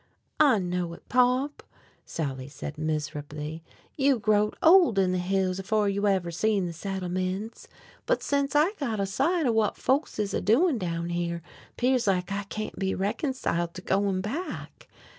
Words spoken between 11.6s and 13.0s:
'pears like I can't be